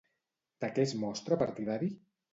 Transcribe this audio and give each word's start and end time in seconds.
De 0.63 0.69
què 0.77 0.85
es 0.89 0.95
mostra 1.03 1.41
partidari? 1.45 1.95